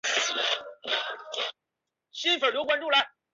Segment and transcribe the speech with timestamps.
[0.03, 0.31] 顾太清所
[2.49, 2.57] 生。